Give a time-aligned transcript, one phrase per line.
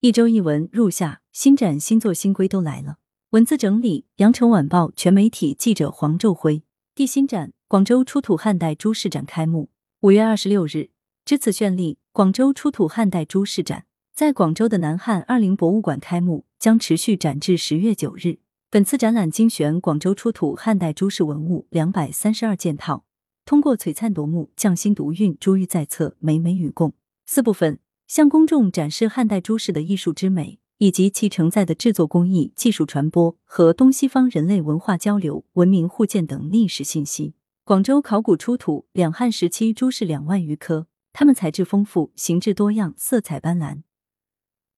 [0.00, 2.98] 一周一文入夏，新展、新作、新规都来了。
[3.30, 6.62] 文字整理：羊城晚报全媒体记者黄昼辉。
[6.94, 9.70] 地新展，广州出土汉代朱饰展开幕。
[10.02, 10.90] 五月二十六日，
[11.24, 18.38] 至此绚丽，广州出土汉代朱饰展在广州的南汉二陵博物馆开幕，将持续展至十月九日。
[18.70, 23.04] 本次展览精选广州出土汉代朱饰文物两百三十二件套，
[23.44, 26.92] 通过璀璨夺目、匠心独运、珠玉在侧、美美与共
[27.26, 27.80] 四部分。
[28.08, 37.34] 向公众展示汉代朱饰的艺术之美，以及其承载的制作工艺、技术传播和东西方人类文化交流、文明互鉴等历史信息。
[37.64, 43.82] 广州考古出土两汉时期朱饰两万余颗，它们材质丰富、形制多样、色彩斑斓，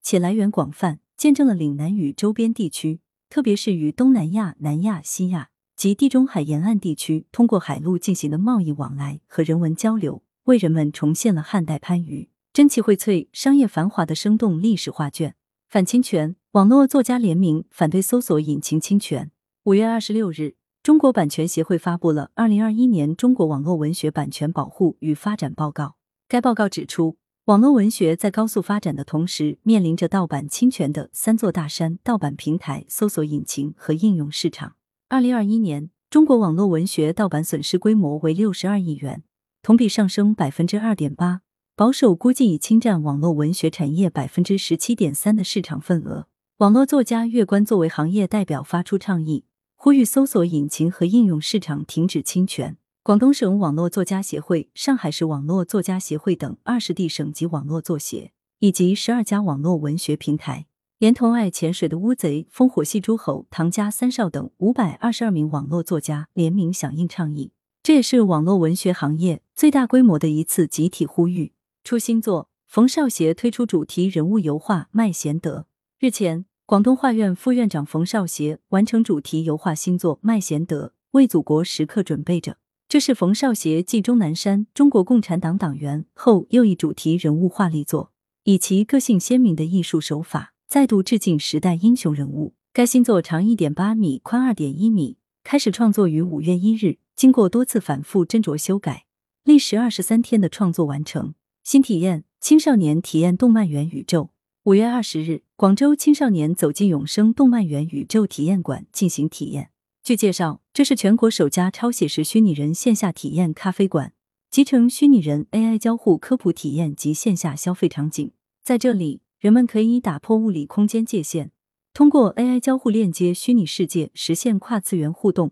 [0.00, 12.28] 且来源广泛，见证了岭南与周边地区，特别是与东南亚、南亚、西亚及地中海沿岸地区通过海路进行的贸易往来和人文交流，为人们重现了汉代番禺。
[12.56, 15.34] 珍奇荟萃、商业繁华的生动历史画卷。
[15.68, 19.30] 反侵权，网络作家联名反对搜索引擎侵权。
[19.64, 25.84] 五月二十六日，中国版权协会发布了《二零二一年中国网络文学版权保护与发展报告》。
[26.28, 34.76] 该报告指出，网络文学在高速发展的同时，面临着盗版侵权的三座大山：盗版平台、搜索引擎和应用市场。
[35.10, 39.24] 二零二一年，中国网络文学盗版损失规模为六十二亿元，
[39.60, 41.42] 同比上升百分之二点八。
[41.78, 46.26] 保守估计已侵占网络文学产业百分之十七点三的市场份额。
[46.56, 52.78] 网络作家月关作为行业代表发出倡议，呼吁搜索引擎和应用市场停止侵权。
[53.02, 60.64] 广东省网络作家协会、上海市网络作家协会等二十地省级网络作协以及十二家网络文学平台，
[60.98, 67.52] 连同爱潜水的乌贼、烽火戏诸侯、唐家三少等五百二十二名网络作家联名响应倡议。
[67.82, 71.52] 这也是网络文学行业最大规模的一次集体呼吁。
[71.86, 75.58] 出新作，冯少协推出主题人物油画《麦贤德》。
[76.00, 82.58] 日前，广东画院副院长冯少协完成主题油画新作《麦贤德》，为祖国时刻准备着。
[82.88, 88.10] 这是冯少协继钟南山中国共产党党员后又一主题人物画力作，
[88.42, 92.54] 以其个性鲜明的艺术手法，再度致敬时代英雄人物。
[92.72, 99.06] 该新作长一点八米，宽二点一米，开始创作于五月一日，经过多次反复斟酌修改，
[99.44, 101.34] 历时二十三天的创作完成。
[101.66, 104.30] 新体验，青少年体验动漫元宇宙。
[104.66, 109.70] 五月二十日，广州青少年走进永生动漫元宇宙体验馆进行体验。
[110.00, 114.12] 据介绍，这是全国首家超写实虚拟人线下体验咖啡馆，
[114.48, 118.30] 集成虚拟人 AI 交互科普体验及线下消费场景。
[118.62, 121.50] 在这里，人们可以打破物理空间界限，
[121.92, 125.50] 通过 AI 交互链接虚拟世界，实现跨次元互动，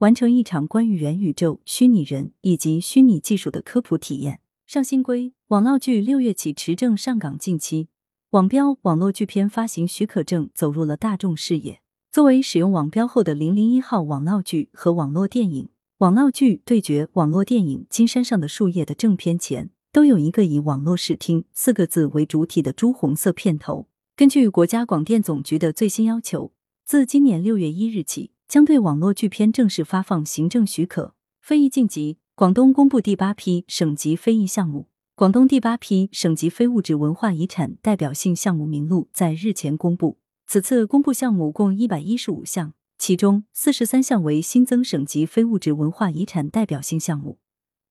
[0.00, 4.40] 完成一场关于元宇宙、虚拟人以及虚拟技术的科普体验。
[4.74, 7.86] 上新规，网络剧六月起持证上岗近期，
[8.30, 11.80] 网标网络剧片发行许可证走入了大众视野。
[12.10, 15.66] 作为使用网标后的零零一号网络剧和网络电影，
[15.98, 23.86] 《网络剧对决》网络电影《金山上的树叶》的正片前都有一个以“网络视听”四个字为主体的朱红色片头。
[24.16, 26.52] 根据国家广电总局的最新要求，
[26.84, 32.18] 自今年六月一日起，将对网络剧片正式发放行政许可，非遗晋级。
[32.36, 34.88] 广东公布第八批省级非遗项目。
[35.14, 40.18] 广东第八批省级非物质文化遗产代表性项目名录在日前公布。
[40.48, 47.38] 此次公布项目共一百一十五项，其中四十三项为新增省级非物质文化遗产代表性项目，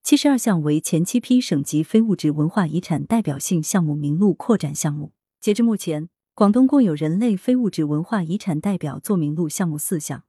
[0.03, 5.13] 七十二项为前七批省级非物质文化遗产代表性项目名录扩展项目。
[5.39, 10.23] 截至目前，广东共有人类非物质文化遗产代表作名录项目四项。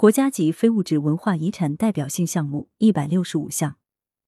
[0.00, 3.76] 国家级非物质文化遗产代表性项目一百六十五项，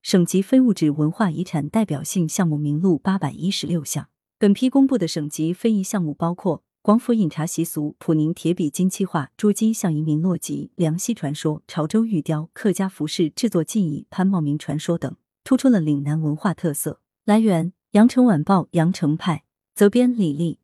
[0.03, 4.10] 省级非物质文化遗产代表性项目名录八百一十六项。
[4.38, 17.00] 本批公布的省级非遗项目包括广府饮茶习俗、普宁铁笔金漆画、捉鸡向移民落籍、梁溪传说、潮州玉雕、客家服饰制作技艺、潘茂名传说等，突出了岭南文化特色。
[17.25, 19.44] 来源：羊城晚报羊城派，
[19.75, 20.59] 责编李丽。